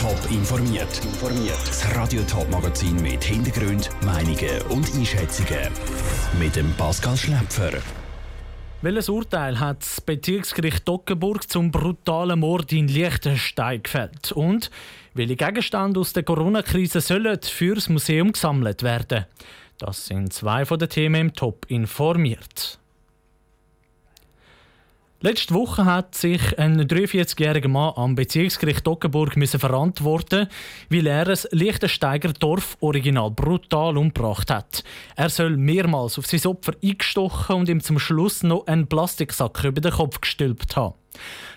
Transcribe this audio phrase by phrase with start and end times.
[0.00, 0.88] Top informiert.
[1.66, 5.68] Das Radio Top Magazin mit Hintergrund, Meinungen und Einschätzungen
[6.38, 7.72] mit dem Pascal Schläpfer.
[8.80, 14.32] Welches Urteil hat das Bezirksgericht Toggenburg zum brutalen Mord in Liechtenstein gefällt?
[14.32, 14.70] Und
[15.12, 19.26] welche Gegenstände aus der Corona-Krise sollen für das Museum gesammelt werden?
[19.76, 22.79] Das sind zwei von den Themen im Top informiert.
[25.22, 30.48] Letzte Woche hat sich ein 43-jähriger Mann am Bezirksgericht Ockenburg verantworten
[30.88, 34.82] weil er ein Lichtensteiger Dorf original brutal umgebracht hat.
[35.16, 39.82] Er soll mehrmals auf sein Opfer eingestochen und ihm zum Schluss noch einen Plastiksack über
[39.82, 40.94] den Kopf gestülpt haben.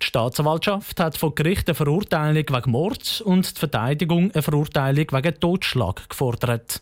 [0.00, 5.40] Die Staatsanwaltschaft hat von Gericht eine Verurteilung wegen Mord und die Verteidigung eine Verurteilung wegen
[5.40, 6.80] Totschlag gefordert.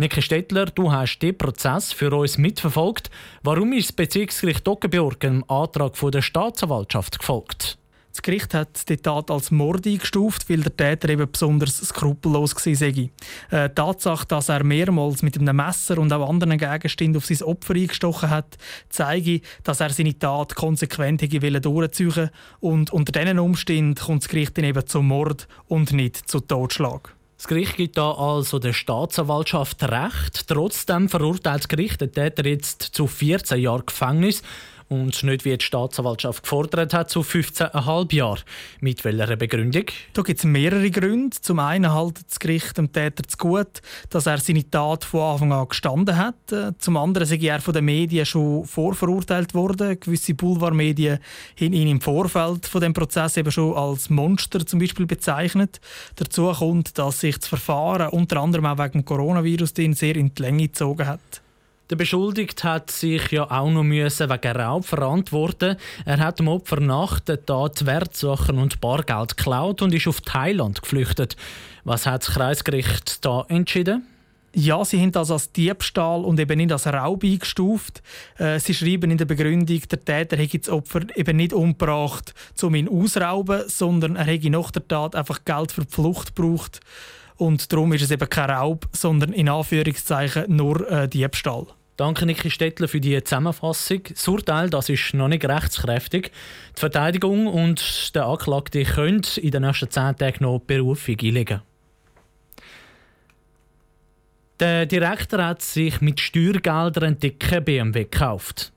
[0.00, 3.10] Niki Stettler, du hast den Prozess für uns mitverfolgt.
[3.42, 7.78] Warum ist das Bezirksgericht Ockenburg dem Antrag der Staatsanwaltschaft gefolgt?
[8.12, 12.82] Das Gericht hat die Tat als Mord eingestuft, weil der Täter eben besonders skrupellos war.
[12.84, 17.42] Äh, die Tatsache, dass er mehrmals mit einem Messer und auch anderen Gegenständen auf sein
[17.42, 18.56] Opfer eingestochen hat,
[18.90, 22.30] zeige, dass er seine Tat konsequent durchziehen
[22.60, 27.17] Und unter diesen Umständen kommt das Gericht dann eben zum Mord und nicht zu Totschlag.
[27.38, 30.48] Das Gericht gibt da also der Staatsanwaltschaft Recht.
[30.48, 34.42] Trotzdem verurteilt das Gericht den Täter jetzt zu 14 Jahren Gefängnis
[34.88, 38.40] und nicht, wie die Staatsanwaltschaft gefordert hat, zu 15,5 Jahren.
[38.80, 39.84] Mit welcher Begründung?
[40.14, 41.36] Da gibt es mehrere Gründe.
[41.40, 45.52] Zum einen haltet das Gericht dem Täter zu gut, dass er seine Tat von Anfang
[45.52, 46.36] an gestanden hat.
[46.78, 50.00] Zum anderen sei er von den Medien schon vorverurteilt worden.
[50.00, 51.18] Gewisse Boulevardmedien
[51.60, 55.80] haben ihn im Vorfeld von dem Prozess eben schon als Monster zum Beispiel bezeichnet.
[56.16, 60.42] Dazu kommt, dass sich das Verfahren unter anderem auch wegen dem Coronavirus sehr in die
[60.42, 61.42] Länge gezogen hat.
[61.90, 65.76] Der Beschuldigte hat sich ja auch noch müssen wegen Raub verantworten.
[66.04, 70.82] Er hat dem Opfer nach der Tat Wertsachen und Bargeld geklaut und ist auf Thailand
[70.82, 71.36] geflüchtet.
[71.84, 74.06] Was hat das Kreisgericht da entschieden?
[74.54, 78.02] Ja, sie haben das als Diebstahl und eben nicht als Raub eingestuft.
[78.36, 82.74] Äh, sie schreiben in der Begründung, der Täter hätte das Opfer eben nicht umgebracht, um
[82.74, 86.80] ihn auszurauben, sondern er hätte nach der Tat einfach Geld für die Flucht gebraucht.
[87.36, 91.66] Und darum ist es eben kein Raub, sondern in Anführungszeichen nur äh, Diebstahl.
[91.98, 94.04] Danke, Niki Stettler, für die Zusammenfassung.
[94.08, 96.30] Das Urteil das ist noch nicht rechtskräftig.
[96.76, 101.60] Die Verteidigung und der Anklagte können in den nächsten zehn Tagen noch Berufung einlegen.
[104.60, 108.72] Der Direktor hat sich mit Steuergeldern einen dicken BMW gekauft.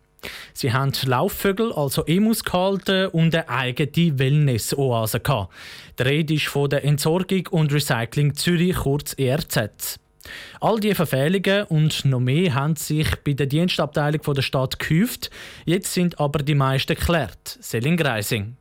[0.54, 5.20] Sie haben Laufvögel, also Emus, gehalten und eine eigene Wellness-Oase.
[5.20, 10.00] Die Rede ist von der Entsorgung und Recycling Zürich, kurz ERZ.
[10.60, 15.30] All diese Verfehlungen und noch mehr haben sich bei der Dienstabteilung der Stadt gehäuft.
[15.66, 17.58] Jetzt sind aber die meisten geklärt.
[17.60, 18.58] Selin Greising.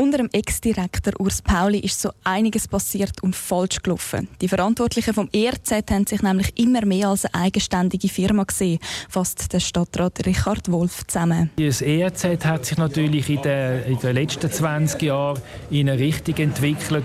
[0.00, 4.28] Unter dem Ex-Direktor Urs Pauli ist so einiges passiert und falsch gelaufen.
[4.40, 8.78] Die Verantwortlichen vom ERZ haben sich nämlich immer mehr als eine eigenständige Firma gesehen,
[9.10, 11.50] fasst der Stadtrat Richard Wolf zusammen.
[11.56, 15.38] Das ERZ hat sich natürlich in den, in den letzten 20 Jahren
[15.70, 17.04] in eine Richtung entwickelt,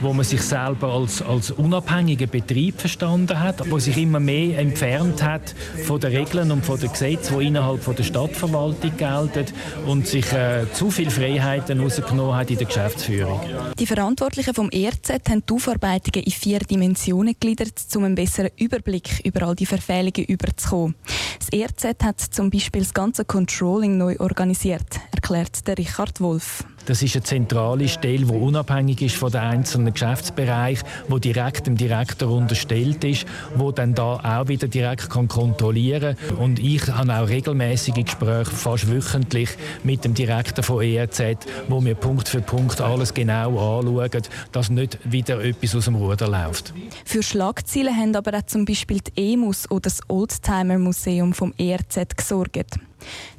[0.00, 5.22] wo man sich selber als, als unabhängiger Betrieb verstanden hat, wo sich immer mehr entfernt
[5.22, 5.54] hat
[5.84, 9.46] von den Regeln und von den Gesetzen, die innerhalb von der Stadtverwaltung gelten
[9.86, 13.40] und sich äh, zu viel Freiheiten aus genommen hat in der Geschäftsführung.
[13.78, 19.20] Die Verantwortlichen vom ERZ haben die Aufarbeitungen in vier Dimensionen gegliedert, um einen besseren Überblick
[19.24, 20.94] über all die Verfehlungen überzukommen.
[21.38, 26.64] Das ERZ hat zum Beispiel das ganze Controlling neu organisiert, erklärt der Richard Wolf.
[26.88, 31.76] Das ist eine zentrale Stelle, die unabhängig ist von den einzelnen Geschäftsbereichen, wo direkt dem
[31.76, 33.26] Direktor unterstellt ist,
[33.56, 36.36] wo dann da auch wieder direkt kann kontrollieren kann.
[36.38, 39.50] Und ich habe auch regelmäßige Gespräche, fast wöchentlich,
[39.84, 41.20] mit dem Direktor von ERZ,
[41.68, 44.22] wo wir Punkt für Punkt alles genau anschauen,
[44.52, 46.72] dass nicht wieder etwas aus dem Ruder läuft.
[47.04, 52.16] Für Schlagzeilen haben aber auch zum Beispiel die EMUS oder das Oldtimer Museum vom ERZ
[52.16, 52.78] gesorgt.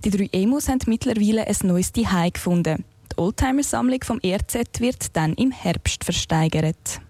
[0.06, 2.86] Die drei EMUS haben mittlerweile ein neues Zuhause gefunden.
[3.20, 7.02] Oldtimer-Sammlung vom ERZ wird dann im Herbst versteigert.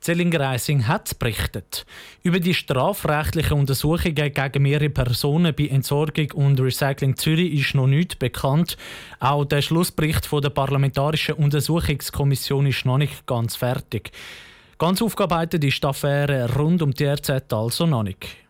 [0.00, 1.86] Zellinger Reising hat berichtet.
[2.22, 8.16] Über die strafrechtlichen Untersuchungen gegen mehrere Personen bei Entsorgung und Recycling Zürich ist noch nichts
[8.16, 8.76] bekannt.
[9.18, 14.12] Auch der Schlussbericht von der Parlamentarischen Untersuchungskommission ist noch nicht ganz fertig.
[14.78, 18.45] Ganz aufgearbeitet ist die Affäre rund um die RZ also noch nicht.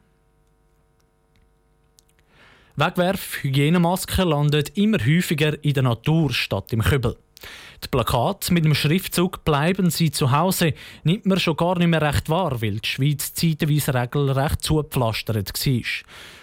[2.79, 7.17] Wegwerf-Hygienemasken landen immer häufiger in der Natur statt im Kübel.
[7.83, 12.03] Die Plakate mit dem Schriftzug «Bleiben Sie zu Hause» nimmt man schon gar nicht mehr
[12.03, 15.83] recht wahr, weil die Schweiz zeitweise regelrecht zugepflastert war.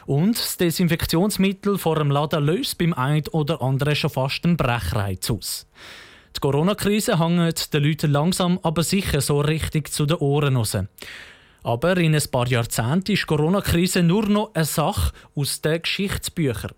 [0.07, 5.29] Und das Desinfektionsmittel vor dem Laden löst beim einen oder anderen schon fast einen Brechreiz
[5.29, 5.67] aus.
[6.35, 10.75] Die Corona-Krise hängt den Leuten langsam aber sicher so richtig zu den Ohren raus.
[11.63, 16.71] Aber in ein paar Jahrzehnten ist die Corona-Krise nur noch eine Sache aus den Geschichtsbüchern.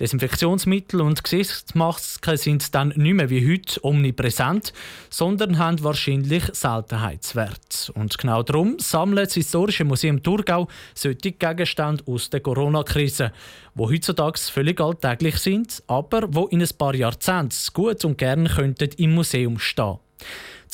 [0.00, 4.72] Desinfektionsmittel und Gesichtsmasken sind dann nicht mehr wie heute omnipräsent,
[5.08, 7.92] sondern haben wahrscheinlich Seltenheitswert.
[7.94, 13.32] Und genau darum sammelt das Historische Museum Thurgau solche Gegenstände aus der Corona-Krise,
[13.76, 18.90] die heutzutage völlig alltäglich sind, aber wo in ein paar Jahrzehnten gut und gern könnten
[18.96, 19.98] im Museum stehen.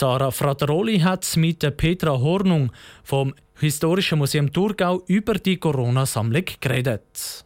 [0.01, 2.73] Sarah Frateroli hat mit Petra Hornung
[3.05, 7.45] vom Historischen Museum Thurgau über die Corona-Sammlung geredet.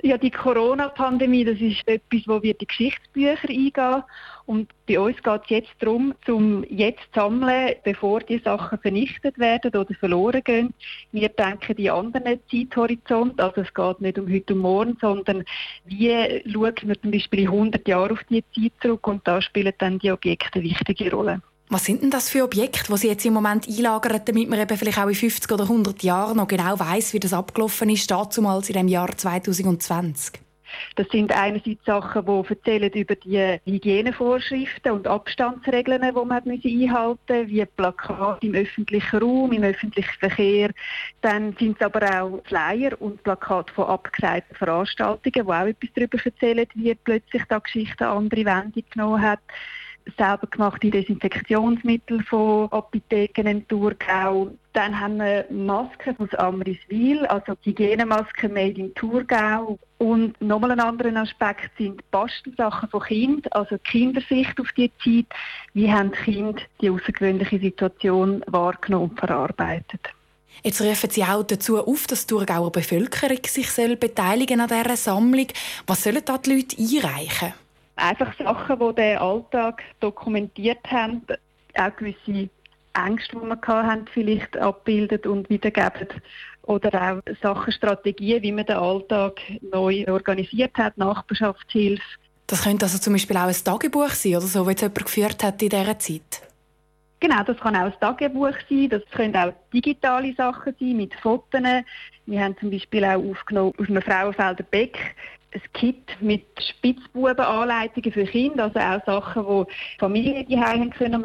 [0.00, 4.02] Ja, die Corona-Pandemie, das ist etwas, wo wir die Geschichtsbücher eingehen.
[4.46, 9.38] Und bei uns geht es jetzt darum, zum jetzt zu sammeln, bevor die Sachen vernichtet
[9.38, 10.72] werden oder verloren gehen.
[11.12, 13.38] Wir denken die anderen Zeithorizont.
[13.38, 15.44] Also es geht nicht um heute und morgen, sondern
[15.84, 19.74] wie schauen wir zum Beispiel in 100 Jahren auf die Zeit zurück und da spielen
[19.76, 21.42] dann die Objekte eine wichtige Rolle.
[21.68, 24.76] Was sind denn das für Objekte, die Sie jetzt im Moment einlagern, damit man eben
[24.78, 28.68] vielleicht auch in 50 oder 100 Jahren noch genau weiß, wie das abgelaufen ist, damals
[28.68, 30.40] in dem Jahr 2020?
[30.94, 37.48] Das sind einerseits Sachen, die erzählen über die Hygienevorschriften und Abstandsregeln, die man einhalten muss,
[37.48, 40.70] wie Plakate im öffentlichen Raum, im öffentlichen Verkehr.
[41.22, 46.18] Dann sind es aber auch Flyer und Plakate von abgesagten Veranstaltungen, wo auch etwas darüber
[46.24, 49.40] erzählen, wie plötzlich die Geschichte andere Wendung genommen hat
[50.16, 54.50] selber gemachte Desinfektionsmittel von Apotheken in Thurgau.
[54.72, 59.78] Dann haben wir Masken aus Amriswil, also Hygienemasken made in Thurgau.
[59.98, 65.26] Und nochmal ein anderer Aspekt sind Bastelsachen von Kindern, also Kindersicht auf die Zeit.
[65.72, 70.00] Wie haben die Kinder die außergewöhnliche Situation wahrgenommen und verarbeitet?
[70.62, 73.68] Jetzt rufen Sie auch dazu auf, dass die Thurgauer Bevölkerung sich
[73.98, 75.48] beteiligen an dieser Sammlung.
[75.86, 77.54] Was sollen da die Leute einreichen?
[77.96, 81.22] Einfach Sachen, die den Alltag dokumentiert haben,
[81.74, 82.48] auch gewisse
[82.94, 86.08] Ängste, die wir hatten, vielleicht abbildet und wiedergeben.
[86.62, 89.40] Oder auch Sachen, Strategien, wie man den Alltag
[89.72, 92.02] neu organisiert hat, Nachbarschaftshilfe.
[92.46, 95.42] Das könnte also zum Beispiel auch ein Tagebuch sein, oder so, wie es jemand geführt
[95.42, 96.42] hat in dieser Zeit?
[97.18, 101.62] Genau, das kann auch ein Tagebuch sein, das können auch digitale Sachen sein, mit Fotos.
[102.26, 105.14] Wir haben zum Beispiel auch aufgenommen aus einem Frauenfelder Beck
[105.56, 111.24] ein Kit mit Spitzbubenanleitungen für Kinder, also auch Sachen, die Familien die machen können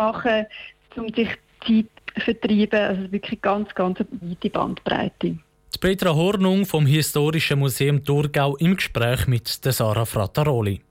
[0.97, 1.29] um sich
[1.65, 1.85] Zeit
[2.15, 2.79] zu vertreiben.
[2.79, 5.37] Also wirklich ganz, ganz weite Bandbreite.
[5.73, 10.81] Die Petra Hornung vom Historischen Museum Thurgau im Gespräch mit Sarah Frattaroli.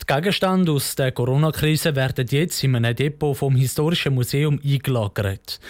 [0.00, 5.60] Die Gegenstände aus der Corona-Krise werden jetzt in einem Depot vom Historischen Museum eingelagert.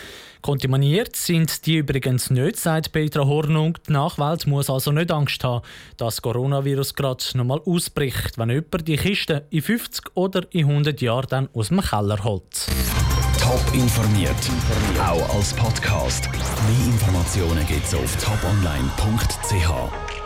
[0.43, 3.77] Kontaminiert sind die übrigens nicht, sagt Petra Hornung.
[3.87, 5.65] Die Nachwelt muss also nicht Angst haben,
[5.97, 11.01] dass das Coronavirus gerade nochmal ausbricht, wenn jemand die Kiste in 50 oder in 100
[11.01, 12.67] Jahren dann aus dem Keller holt.
[13.39, 14.35] Top informiert,
[14.99, 16.31] auch als Podcast.
[16.33, 20.20] Mehr Informationen gibt es auf toponline.ch.